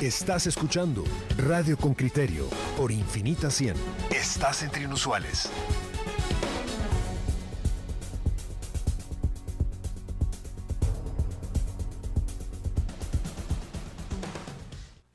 [0.00, 1.02] Estás escuchando
[1.38, 3.74] Radio con Criterio por Infinita 100.
[4.12, 5.50] Estás entre inusuales.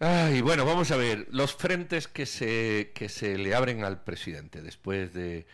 [0.02, 4.62] Ay, bueno, vamos a ver, los frentes que se, que se le abren al presidente
[4.62, 5.46] después de,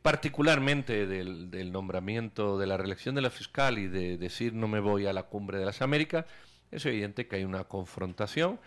[0.00, 4.80] particularmente del, del, nombramiento de la reelección de la fiscal y de decir no me
[4.80, 6.24] voy a la cumbre de las Américas,
[6.70, 8.60] es evidente que hay una confrontación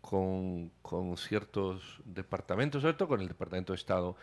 [0.00, 0.70] con,
[1.16, 4.16] ciertos departamentos, sobre todo con el Departamento de Estado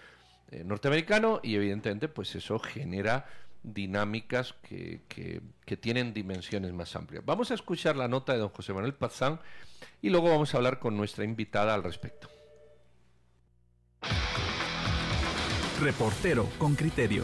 [0.51, 3.25] eh, norteamericano, y evidentemente pues eso genera
[3.63, 7.25] dinámicas que, que, tienen dimensiones más amplias.
[7.25, 9.39] Vamos a escuchar la nota de don José Manuel Pazán
[10.01, 12.29] y luego vamos a hablar con nuestra invitada al respecto.
[15.81, 17.23] Reportero con criterio.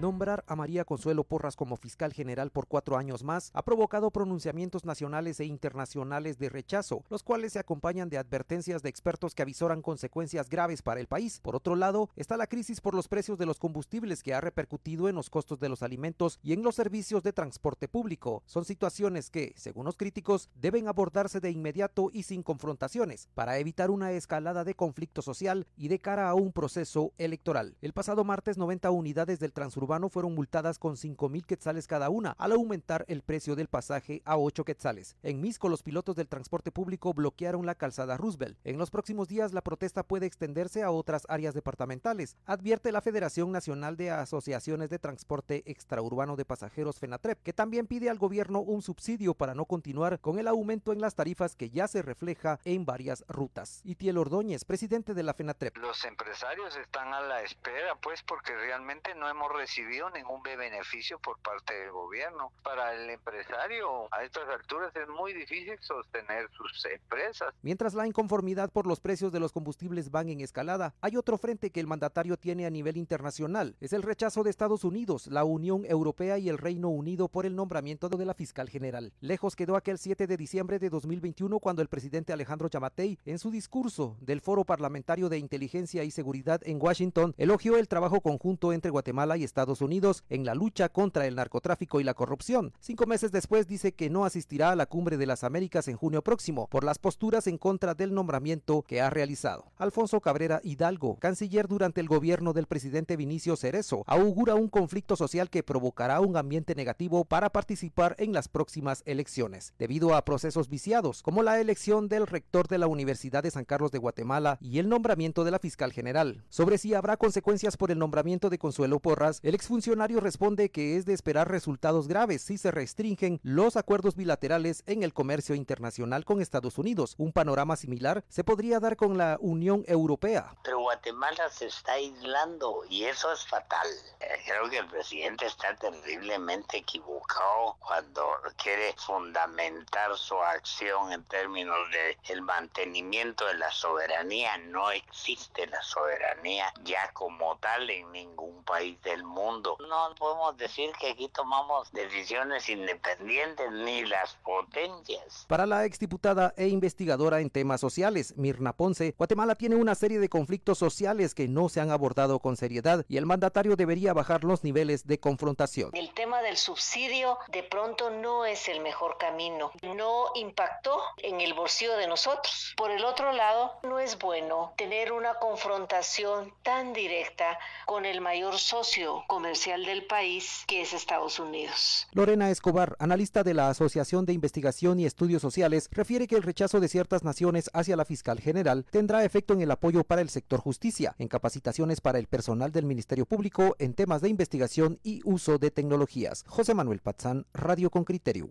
[0.00, 4.86] Nombrar a María Consuelo Porras como fiscal general por cuatro años más ha provocado pronunciamientos
[4.86, 9.82] nacionales e internacionales de rechazo, los cuales se acompañan de advertencias de expertos que avisoran
[9.82, 11.40] consecuencias graves para el país.
[11.42, 15.06] Por otro lado, está la crisis por los precios de los combustibles que ha repercutido
[15.06, 18.42] en los costos de los alimentos y en los servicios de transporte público.
[18.46, 23.90] Son situaciones que, según los críticos, deben abordarse de inmediato y sin confrontaciones, para evitar
[23.90, 27.76] una escalada de conflicto social y de cara a un proceso electoral.
[27.82, 32.36] El pasado martes, 90 unidades del transurbano fueron multadas con 5 mil quetzales cada una,
[32.38, 35.16] al aumentar el precio del pasaje a 8 quetzales.
[35.24, 38.56] En Misco, los pilotos del transporte público bloquearon la calzada Roosevelt.
[38.62, 43.50] En los próximos días, la protesta puede extenderse a otras áreas departamentales, advierte la Federación
[43.50, 48.82] Nacional de Asociaciones de Transporte Extraurbano de Pasajeros FENATREP, que también pide al gobierno un
[48.82, 52.84] subsidio para no continuar con el aumento en las tarifas que ya se refleja en
[52.84, 53.80] varias rutas.
[53.82, 55.76] Itiel Ordóñez, presidente de la FENATREP.
[55.78, 61.38] Los empresarios están a la espera, pues, porque realmente no hemos recibido ningún beneficio por
[61.38, 62.52] parte del gobierno.
[62.62, 67.54] Para el empresario a estas alturas es muy difícil sostener sus empresas.
[67.62, 71.70] Mientras la inconformidad por los precios de los combustibles van en escalada, hay otro frente
[71.70, 73.76] que el mandatario tiene a nivel internacional.
[73.80, 77.56] Es el rechazo de Estados Unidos, la Unión Europea y el Reino Unido por el
[77.56, 79.12] nombramiento de la fiscal general.
[79.20, 83.50] Lejos quedó aquel 7 de diciembre de 2021 cuando el presidente Alejandro Yamatei, en su
[83.50, 88.90] discurso del Foro Parlamentario de Inteligencia y Seguridad en Washington, elogió el trabajo conjunto entre
[88.90, 92.72] Guatemala y Estados Unidos en la lucha contra el narcotráfico y la corrupción.
[92.80, 96.22] Cinco meses después dice que no asistirá a la cumbre de las Américas en junio
[96.22, 99.70] próximo por las posturas en contra del nombramiento que ha realizado.
[99.76, 105.50] Alfonso Cabrera Hidalgo, canciller durante el gobierno del presidente Vinicio Cerezo, augura un conflicto social
[105.50, 111.22] que provocará un ambiente negativo para participar en las próximas elecciones, debido a procesos viciados,
[111.22, 114.88] como la elección del rector de la Universidad de San Carlos de Guatemala y el
[114.88, 116.44] nombramiento de la fiscal general.
[116.48, 121.06] Sobre si habrá consecuencias por el nombramiento de Consuelo Porras, el exfuncionario responde que es
[121.06, 126.40] de esperar resultados graves si se restringen los acuerdos bilaterales en el comercio internacional con
[126.40, 127.16] Estados Unidos.
[127.18, 130.54] Un panorama similar se podría dar con la Unión Europea.
[130.62, 133.88] Pero Guatemala se está aislando y eso es fatal.
[134.20, 138.22] Eh, creo que el presidente está terriblemente equivocado cuando
[138.56, 144.58] quiere fundamentar su acción en términos de el mantenimiento de la soberanía.
[144.58, 150.90] No existe la soberanía ya como tal en ningún país del mundo no podemos decir
[151.00, 155.46] que aquí tomamos decisiones independientes ni las potencias.
[155.48, 160.28] Para la exdiputada e investigadora en temas sociales, Mirna Ponce, Guatemala tiene una serie de
[160.28, 164.62] conflictos sociales que no se han abordado con seriedad y el mandatario debería bajar los
[164.62, 165.90] niveles de confrontación.
[165.94, 169.72] El tema del subsidio de pronto no es el mejor camino.
[169.82, 172.74] No impactó en el bolsillo de nosotros.
[172.76, 178.58] Por el otro lado, no es bueno tener una confrontación tan directa con el mayor
[178.58, 182.08] socio comercial del país, que es Estados Unidos.
[182.10, 186.80] Lorena Escobar, analista de la Asociación de Investigación y Estudios Sociales, refiere que el rechazo
[186.80, 190.58] de ciertas naciones hacia la fiscal general tendrá efecto en el apoyo para el sector
[190.58, 195.58] justicia, en capacitaciones para el personal del Ministerio Público en temas de investigación y uso
[195.58, 196.44] de tecnologías.
[196.48, 198.50] José Manuel Pazán, Radio con Criterio.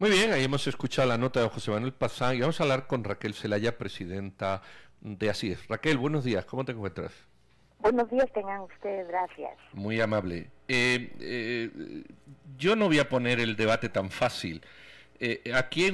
[0.00, 2.88] Muy bien, ahí hemos escuchado la nota de José Manuel Pazán y vamos a hablar
[2.88, 4.62] con Raquel Celaya, presidenta
[5.00, 5.68] de ASIES.
[5.68, 7.12] Raquel, buenos días, ¿cómo te encuentras?
[7.80, 9.52] Buenos días, tengan ustedes, gracias.
[9.72, 10.50] Muy amable.
[10.68, 11.70] Eh, eh,
[12.58, 14.62] yo no voy a poner el debate tan fácil.
[15.20, 15.90] Eh, aquí hay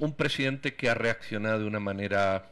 [0.00, 2.50] un presidente que ha reaccionado de una manera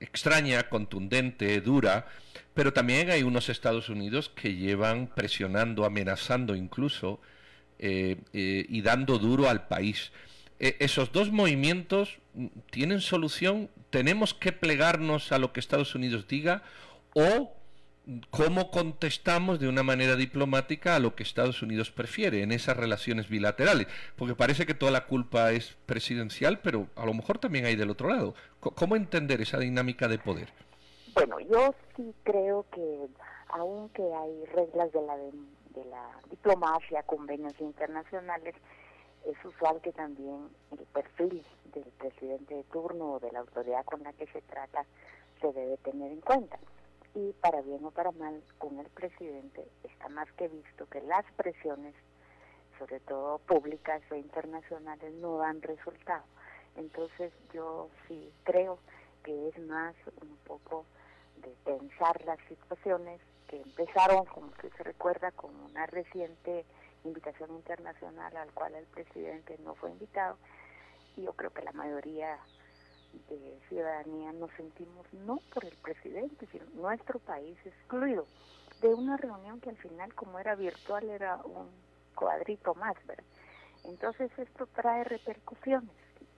[0.00, 2.06] extraña, contundente, dura,
[2.52, 7.20] pero también hay unos Estados Unidos que llevan presionando, amenazando incluso
[7.78, 10.12] y dando duro al país.
[10.58, 12.18] esos dos movimientos
[12.70, 13.70] tienen solución?
[13.92, 16.62] ¿Tenemos que plegarnos a lo que Estados Unidos diga?
[17.12, 17.52] ¿O
[18.30, 23.28] cómo contestamos de una manera diplomática a lo que Estados Unidos prefiere en esas relaciones
[23.28, 23.86] bilaterales.
[24.16, 27.90] Porque parece que toda la culpa es presidencial, pero a lo mejor también hay del
[27.90, 28.34] otro lado.
[28.60, 30.48] ¿Cómo entender esa dinámica de poder?
[31.14, 33.08] Bueno, yo sí creo que
[33.50, 38.54] aunque hay reglas de la, de la diplomacia, convenios internacionales,
[39.26, 44.02] es usual que también el perfil del presidente de turno o de la autoridad con
[44.02, 44.84] la que se trata
[45.40, 46.58] se debe tener en cuenta
[47.14, 51.24] y para bien o para mal con el presidente está más que visto que las
[51.32, 51.94] presiones,
[52.78, 56.24] sobre todo públicas o internacionales, no dan resultado.
[56.76, 58.78] Entonces yo sí creo
[59.24, 60.84] que es más un poco
[61.42, 66.64] de pensar las situaciones que empezaron, como usted se recuerda, con una reciente
[67.04, 70.36] invitación internacional al cual el presidente no fue invitado.
[71.16, 72.38] Y yo creo que la mayoría
[73.28, 78.26] de ciudadanía nos sentimos no por el presidente, sino nuestro país excluido
[78.80, 81.68] de una reunión que al final como era virtual era un
[82.14, 83.24] cuadrito más, ¿verdad?
[83.84, 85.90] Entonces esto trae repercusiones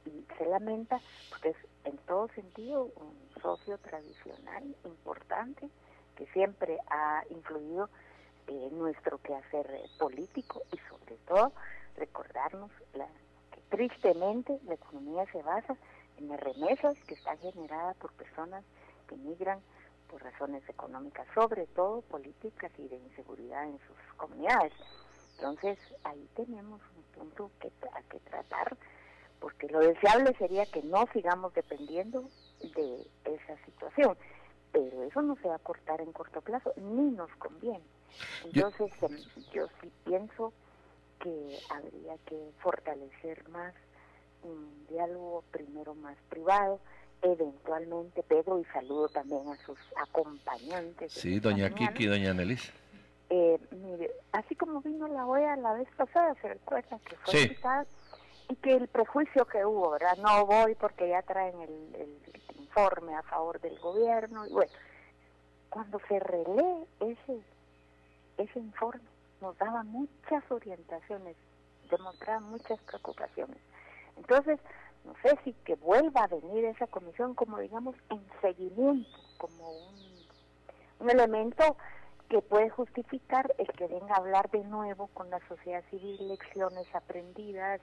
[0.06, 1.00] y se lamenta
[1.30, 5.68] porque es en todo sentido un socio tradicional importante
[6.16, 7.88] que siempre ha influido
[8.46, 9.66] en nuestro quehacer
[9.98, 11.52] político y sobre todo
[11.96, 13.06] recordarnos la,
[13.52, 15.76] que tristemente la economía se basa
[16.18, 18.64] en las remesas que están generadas por personas
[19.08, 19.60] que migran
[20.08, 24.72] por razones económicas, sobre todo políticas y de inseguridad en sus comunidades.
[25.36, 28.76] Entonces, ahí tenemos un punto que, a que tratar,
[29.40, 32.28] porque lo deseable sería que no sigamos dependiendo
[32.60, 34.16] de esa situación,
[34.74, 37.84] pero eso no se va a cortar en corto plazo, ni nos conviene.
[38.44, 39.16] Entonces, em,
[39.52, 40.52] yo sí pienso
[41.20, 43.72] que habría que fortalecer más
[44.42, 46.80] un diálogo primero más privado,
[47.22, 51.12] eventualmente Pedro y saludo también a sus acompañantes.
[51.12, 52.72] Sí, doña Kiki y doña Nelis.
[53.30, 57.86] Eh, mire, así como vino la OEA la vez pasada, se recuerda que fue invitada
[58.48, 60.18] y que el prejuicio que hubo, ¿verdad?
[60.18, 62.43] No voy porque ya traen el, el
[62.74, 64.72] informe a favor del gobierno y bueno,
[65.70, 67.40] cuando se relee ese,
[68.38, 69.02] ese informe
[69.40, 71.36] nos daba muchas orientaciones,
[71.90, 73.58] demostraba muchas preocupaciones.
[74.16, 74.58] Entonces,
[75.04, 80.04] no sé si que vuelva a venir esa comisión como digamos en seguimiento, como un,
[81.10, 81.76] elemento
[82.30, 86.86] que puede justificar el que venga a hablar de nuevo con la sociedad civil, lecciones
[86.94, 87.82] aprendidas,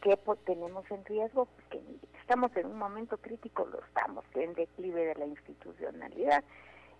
[0.00, 0.16] que
[0.46, 1.82] tenemos en riesgo, porque
[2.30, 6.44] estamos en un momento crítico, lo estamos, en declive de la institucionalidad,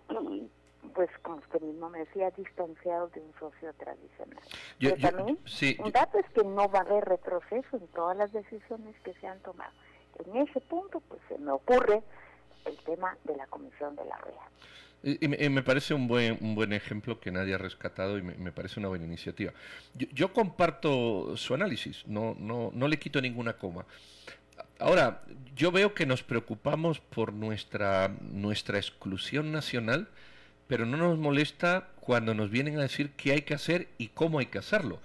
[0.09, 0.49] y
[0.93, 4.43] pues como usted mismo me decía, distanciado de un socio tradicional.
[4.77, 5.39] Pero también
[5.79, 9.27] un dato es que no va a haber retroceso en todas las decisiones que se
[9.27, 9.71] han tomado.
[10.25, 12.03] En ese punto, pues se me ocurre
[12.65, 15.17] el tema de la comisión de la OEA.
[15.21, 18.81] Y, me, parece un buen, un buen ejemplo que nadie ha rescatado y me, parece
[18.81, 19.53] una buena iniciativa.
[19.95, 23.85] Yo, yo, comparto su análisis, no, no, no le quito ninguna coma.
[24.79, 25.21] Ahora,
[25.55, 30.07] yo veo que nos preocupamos por nuestra, nuestra exclusión nacional
[30.71, 34.39] pero no nos molesta cuando nos vienen a decir qué hay que hacer y cómo
[34.39, 35.01] hay que hacerlo.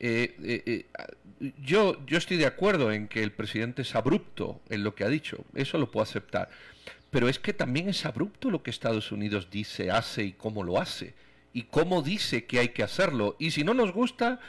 [0.00, 4.82] Eh, eh, eh, yo, yo estoy de acuerdo en que el presidente es abrupto en
[4.82, 6.50] lo que ha dicho, eso lo puedo aceptar,
[7.08, 10.80] pero es que también es abrupto lo que Estados Unidos dice, hace y cómo lo
[10.80, 11.14] hace,
[11.52, 14.40] y cómo dice que hay que hacerlo, y si no nos gusta,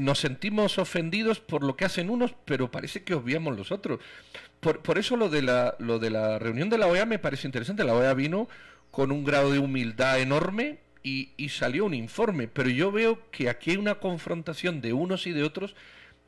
[0.00, 4.00] nos sentimos ofendidos por lo que hacen unos, pero parece que obviamos los otros.
[4.60, 7.46] Por, por eso lo de, la, lo de la reunión de la OEA me parece
[7.46, 8.48] interesante, la OEA vino
[8.90, 12.48] con un grado de humildad enorme y, salió un informe.
[12.48, 15.74] Pero yo veo que aquí hay una confrontación de unos y de otros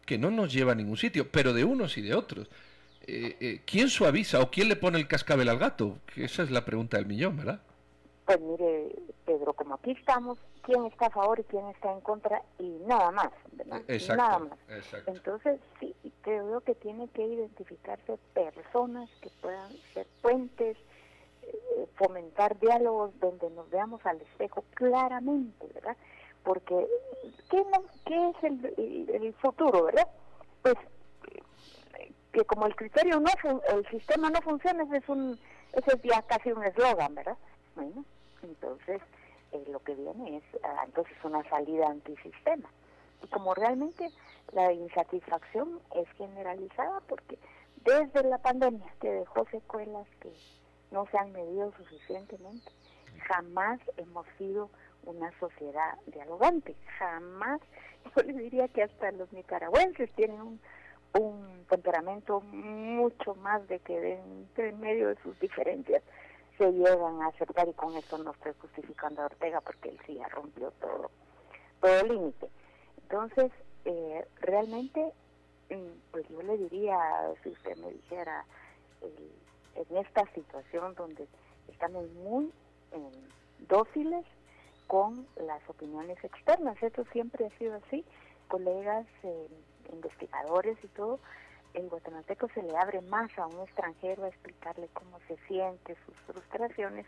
[0.06, 2.48] que no nos lleva a ningún sitio, pero de unos y de otros.
[3.06, 5.98] Eh, eh, ¿Quién suaviza o quién le pone el cascabel al gato?
[6.16, 7.60] Esa es la pregunta del millón, ¿verdad?
[8.30, 8.94] Pues mire,
[9.26, 13.10] Pedro, como aquí estamos, quién está a favor y quién está en contra y nada
[13.10, 13.82] más, ¿verdad?
[13.88, 14.58] Exacto, nada más.
[15.08, 20.76] Entonces, sí, creo que tiene que identificarse personas que puedan ser puentes,
[21.96, 25.96] fomentar diálogos donde nos veamos al espejo claramente, ¿verdad?
[26.44, 26.86] Porque,
[27.50, 27.66] ¿qué,
[28.06, 30.06] qué es el, el, futuro, verdad?
[30.62, 30.76] Pues
[32.30, 33.30] que como el criterio no
[33.70, 35.36] el sistema no funciona ese es un
[35.72, 37.36] ese es ya casi un eslogan verdad
[37.74, 38.04] bueno
[38.42, 39.00] entonces
[39.52, 42.68] eh, lo que viene es ah, entonces una salida antisistema
[43.22, 44.08] y como realmente
[44.52, 47.38] la insatisfacción es generalizada porque
[47.84, 50.32] desde la pandemia que dejó secuelas que
[50.90, 52.70] no se han medido suficientemente.
[53.28, 54.70] Jamás hemos sido
[55.04, 57.60] una sociedad dialogante, jamás.
[58.16, 60.60] Yo le diría que hasta los nicaragüenses tienen un,
[61.68, 64.20] temperamento mucho más de que de,
[64.56, 66.02] en medio de sus diferencias
[66.60, 70.14] se llegan a aceptar y con eso no estoy justificando a Ortega porque él sí
[70.16, 71.10] ya rompió todo,
[71.80, 72.50] todo límite.
[73.02, 73.50] Entonces,
[73.86, 75.14] eh, realmente,
[75.70, 76.98] mm, pues yo le diría,
[77.42, 78.44] si usted me dijera,
[79.74, 81.26] en esta situación donde
[81.68, 82.52] estamos muy
[82.92, 84.26] em, dóciles
[84.86, 88.04] con las opiniones externas, esto siempre ha sido así,
[88.48, 89.48] colegas, eh,
[89.92, 91.20] investigadores y todo,
[91.74, 96.14] el guatemalteco se le abre más a un extranjero a explicarle cómo se siente, sus
[96.26, 97.06] frustraciones,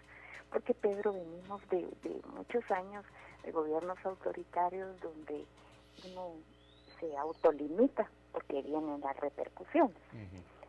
[0.51, 1.87] porque Pedro venimos de,
[2.35, 3.05] muchos años
[3.43, 5.45] de gobiernos autoritarios donde
[6.07, 6.35] uno
[7.01, 9.97] se autolimita porque vienen las repercusiones.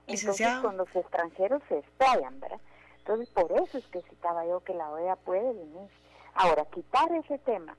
[0.07, 2.59] Entonces con los extranjeros se estallan, ¿verdad?
[2.99, 5.89] Entonces por eso es que citaba yo que la OEA puede venir.
[6.35, 7.75] Ahora, quitar ese tema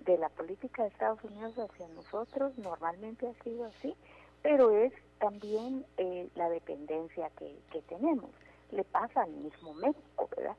[0.00, 3.94] de la política de Estados Unidos hacia nosotros normalmente ha sido así,
[4.42, 7.56] pero es también eh, la dependencia que,
[7.88, 8.30] tenemos.
[8.70, 10.56] Le pasa al mismo México, ¿verdad?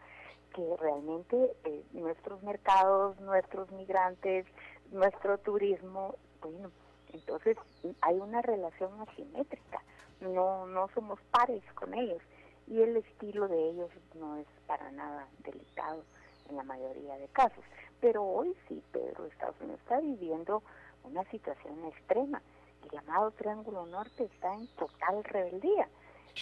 [0.54, 4.46] Que realmente eh, nuestros mercados, nuestros migrantes,
[4.92, 6.72] nuestro turismo, bueno,
[7.14, 7.58] entonces
[8.02, 9.82] hay una relación asimétrica,
[10.22, 12.22] no, no somos pares con ellos
[12.68, 16.04] y el estilo de ellos no es para nada delicado
[16.50, 17.64] en la mayoría de casos.
[18.00, 20.64] Pero hoy sí, Pedro, Estados Unidos está viviendo
[21.04, 22.42] una situación extrema
[22.92, 25.88] el llamado Triángulo Norte está en total rebeldía.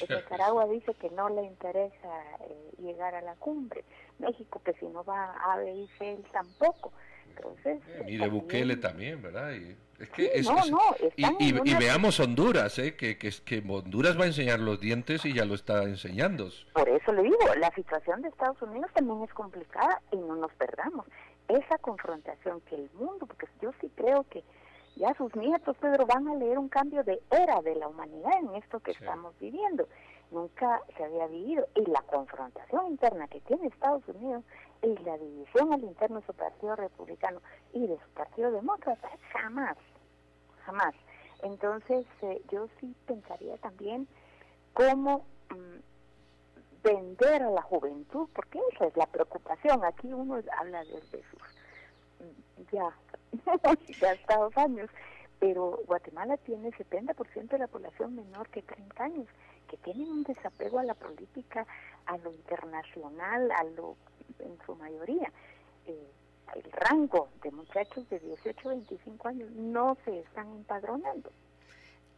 [0.09, 3.83] Nicaragua dice que no le interesa eh, llegar a la cumbre.
[4.19, 6.91] México que si no va a dice él tampoco.
[7.35, 9.53] Entonces, eh, mire Bukele también, ¿verdad?
[9.53, 10.31] Y, es que
[11.15, 12.95] y, veamos Honduras, ¿eh?
[12.95, 16.49] que, que, que Honduras va a enseñar los dientes y ya lo está enseñando.
[16.73, 20.53] Por eso le digo, la situación de Estados Unidos también es complicada y no nos
[20.53, 21.05] perdamos.
[21.47, 24.43] Esa confrontación que el mundo, porque yo sí creo que
[24.97, 28.55] ya sus nietos, Pedro, van a leer un cambio de era de la humanidad en
[28.55, 29.87] esto que estamos viviendo.
[30.31, 31.67] Nunca se había vivido.
[31.75, 34.43] Y la confrontación interna que tiene Estados Unidos
[34.81, 37.41] y la división al interno de su partido republicano
[37.73, 39.77] y de su partido demócrata, jamás,
[40.65, 40.93] jamás.
[41.43, 44.07] Entonces, eh, yo sí pensaría también
[44.73, 49.83] cómo mm, vender a la juventud, porque esa es la preocupación.
[49.85, 51.41] Aquí uno habla desde sus
[52.19, 52.91] mm, ya
[53.99, 54.89] ya hasta dos años,
[55.39, 59.27] pero Guatemala tiene 70% de la población menor que 30 años,
[59.69, 61.65] que tienen un desapego a la política,
[62.05, 63.95] a lo internacional, a lo
[64.39, 65.31] en su mayoría.
[65.85, 66.11] Eh,
[66.55, 71.31] el rango de muchachos de 18 a 25 años no se están empadronando.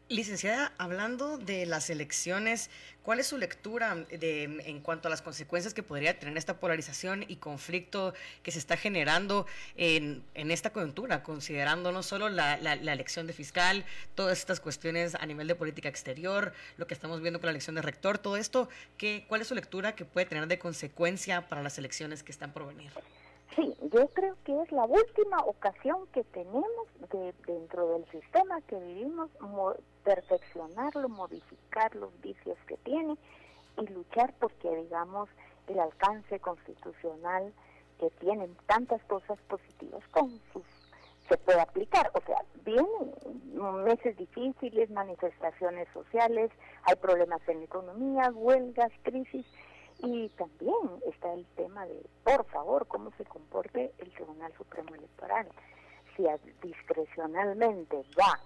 [0.10, 2.72] Licenciada, hablando de las elecciones,
[3.04, 7.24] ¿cuál es su lectura de, en cuanto a las consecuencias que podría tener esta polarización
[7.28, 9.46] y conflicto que se está generando
[9.78, 13.86] en, esta coyuntura, considerando no solo la, elección de fiscal,
[14.16, 17.76] todas estas cuestiones a nivel de política exterior, lo que estamos viendo con la elección
[17.76, 21.62] de rector, todo esto, ¿qué, ¿cuál es su lectura que puede tener de consecuencia para
[21.62, 22.92] las elecciones que están por venir?
[23.56, 26.66] Sí, yo creo que es la última ocasión que tenemos
[27.12, 29.30] de, dentro del sistema que vivimos
[30.04, 33.18] perfeccionarlo, modificar los vicios que tiene
[33.78, 35.30] y luchar porque, digamos,
[35.68, 37.54] el alcance constitucional
[38.00, 40.64] que tienen tantas cosas positivas con sus
[41.30, 42.12] se puede aplicar.
[42.14, 43.14] O sea, vienen
[43.86, 46.52] meses difíciles, manifestaciones sociales,
[46.84, 49.46] hay problemas en la economía, huelgas, crisis,
[50.00, 50.76] y también
[51.06, 55.48] está el tema de, por favor, cómo se comporte el Tribunal Supremo Electoral.
[56.16, 56.26] Si
[56.62, 58.40] discrecionalmente va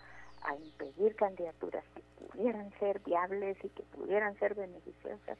[0.43, 5.37] a impedir candidaturas que pudieran ser viables y que pudieran ser beneficiosas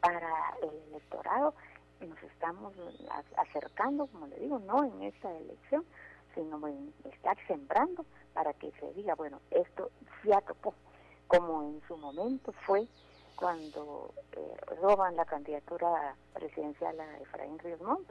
[0.00, 0.30] para
[0.62, 1.54] el electorado,
[2.00, 2.74] nos estamos
[3.36, 5.84] acercando, como le digo, no en esta elección,
[6.34, 9.90] sino en estar sembrando para que se diga, bueno, esto
[10.24, 10.74] ya topó,
[11.26, 12.86] como en su momento fue
[13.36, 18.10] cuando eh, roban la candidatura presidencial a Efraín Ríos Montt.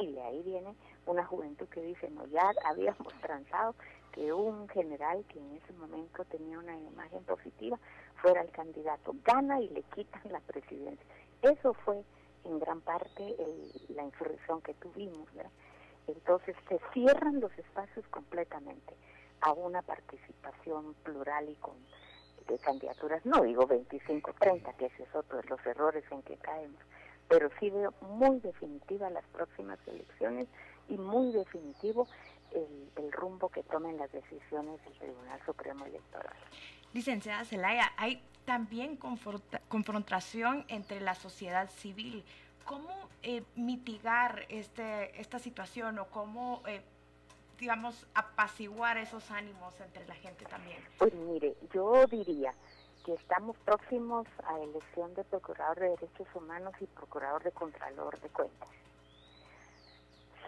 [0.00, 0.74] Y de ahí viene
[1.06, 3.74] una juventud que dice, no, ya habíamos transado
[4.16, 7.78] que un general que en ese momento tenía una imagen positiva
[8.22, 9.14] fuera el candidato.
[9.22, 11.06] Gana y le quitan la presidencia.
[11.42, 12.02] Eso fue
[12.44, 13.36] en gran parte
[13.90, 15.28] la insurrección que tuvimos.
[16.06, 18.94] Entonces se cierran los espacios completamente
[19.42, 21.76] a una participación plural y con
[22.48, 26.36] de candidaturas, no digo 25, 30, que ese es otro de los errores en que
[26.36, 26.80] caemos,
[27.28, 30.46] pero sí veo muy definitiva las próximas elecciones
[30.88, 32.06] y muy definitivo
[32.52, 36.34] el, rumbo que tomen las decisiones del Tribunal Supremo Electoral.
[36.92, 42.24] Licenciada Zelaya, hay también confrontación entre la sociedad civil.
[42.66, 42.90] ¿Cómo
[43.22, 46.82] eh, mitigar este, esta situación o cómo eh,
[47.58, 50.78] digamos, apaciguar esos ánimos entre la gente también?
[50.98, 52.52] Pues mire, yo diría
[53.04, 58.28] que estamos próximos a elección de Procurador de Derechos Humanos y Procurador de Contralor de
[58.28, 58.68] Cuentas.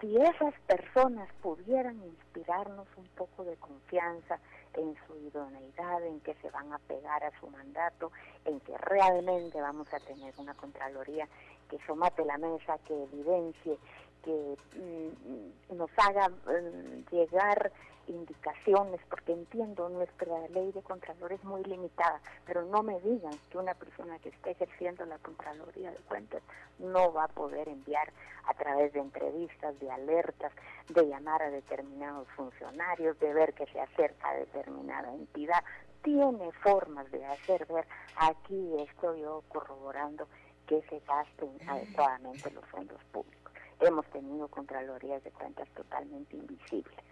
[0.01, 4.39] Si esas personas pudieran inspirarnos un poco de confianza
[4.75, 8.13] en su idoneidad, en que se van a pegar a su mandato,
[8.45, 11.27] en que realmente vamos a tener una Contraloría
[11.69, 13.77] que somate la mesa, que evidencie,
[14.23, 17.73] que mm, nos haga mm, llegar
[18.09, 23.59] indicaciones, porque entiendo nuestra ley de Contralor es muy limitada, pero no me digan que
[23.59, 26.43] una persona que esté ejerciendo la Contraloría de Cuentas
[26.79, 28.13] no va a poder enviar
[28.47, 30.53] a través de entrevistas, de alertas,
[30.89, 35.63] de llamar a determinados funcionarios, de ver que se acerca a determinada entidad.
[36.03, 37.87] Tiene formas de hacer ver,
[38.17, 40.27] aquí estoy yo corroborando
[40.67, 43.53] que se gasten adecuadamente los fondos públicos.
[43.81, 47.08] Hemos tenido Contralorías de Cuentas totalmente invisibles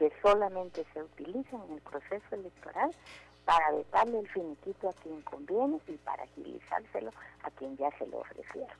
[0.00, 2.90] que solamente se utilizan en el proceso electoral
[3.44, 8.20] para vetarle el finiquito a quien conviene y para agilizárselo a quien ya se lo
[8.20, 8.76] ofrecieron.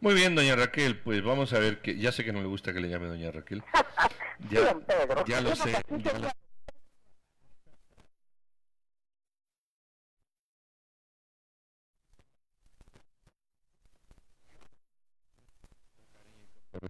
[0.00, 2.74] Muy bien, doña Raquel, pues vamos a ver, que ya sé que no le gusta
[2.74, 3.64] que le llame doña Raquel.
[4.50, 4.76] Ya,
[5.26, 5.72] ya lo sé.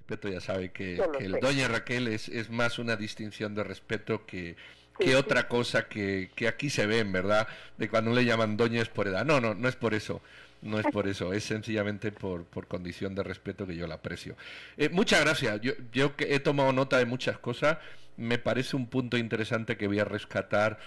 [0.06, 4.54] Respeto ya sabe que, el doña Raquel es, es, más una distinción de respeto que,
[4.98, 8.82] que otra cosa que, que, aquí se ve, en verdad, de cuando le llaman doña
[8.82, 9.24] es por edad.
[9.24, 10.20] No, no, no es por eso.
[10.60, 14.34] No es por eso, es sencillamente por, por condición de respeto que yo la aprecio.
[14.78, 15.60] Eh, muchas gracias.
[15.60, 17.78] Yo, yo he tomado nota de muchas cosas.
[18.16, 20.78] Me parece un punto interesante que voy a rescatar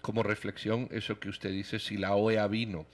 [0.00, 2.86] como reflexión eso que usted dice, si la OEA vino.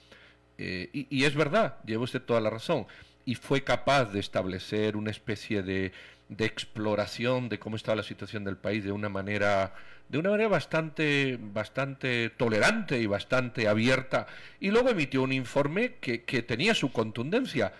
[0.57, 2.87] Eh, y, y es verdad, lleva usted toda la razón
[3.25, 5.91] y fue capaz de establecer una especie de,
[6.29, 9.73] de, exploración de cómo estaba la situación del país de una manera
[10.09, 14.27] de una manera bastante bastante tolerante y bastante abierta.
[14.59, 17.73] Y luego emitió un informe que, que tenía su contundencia.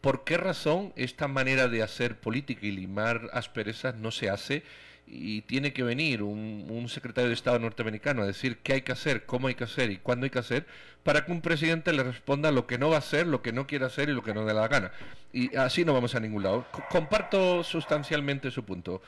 [0.00, 4.62] ¿Por qué razón esta manera de hacer política y limar asperezas no se hace
[5.06, 9.24] y tiene que venir un, secretario de Estado norteamericano a decir qué hay que hacer,
[9.26, 10.66] cómo hay que hacer y cuándo hay que hacer,
[11.02, 13.66] para que un presidente le responda lo que no va a hacer, lo que no
[13.66, 14.92] quiere hacer y lo que no le da la gana.
[15.32, 16.66] Y así no vamos a ningún lado.
[16.90, 19.02] comparto sustancialmente su punto.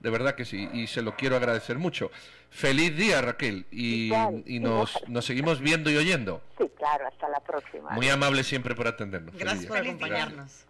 [0.00, 2.10] De verdad que sí, y se lo quiero agradecer mucho.
[2.50, 4.12] Feliz día, Raquel, y,
[4.46, 6.42] y nos, nos seguimos viendo y oyendo.
[6.58, 7.90] Sí, claro, hasta la próxima.
[7.90, 9.36] Muy amable siempre por atendernos.
[9.36, 10.66] Gracias por acompañarnos.